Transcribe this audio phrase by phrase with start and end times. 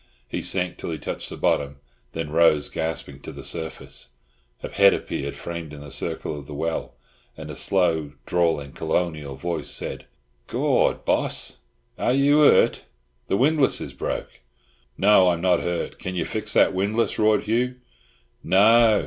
[0.27, 1.75] He sank till he touched the bottom,
[2.13, 4.09] then rose gasping to the surface.
[4.63, 6.95] A head appeared, framed in the circle of the well,
[7.37, 10.07] and a slow, drawling colonial voice said:
[10.47, 11.05] "Gord!
[11.05, 11.57] boss,
[11.99, 12.81] are you hurt?
[13.27, 14.39] The windlass is broke."
[14.97, 15.99] "No, I'm not hurt.
[15.99, 17.75] Can't you fix that windlass?" roared Hugh.
[18.43, 18.99] "No!"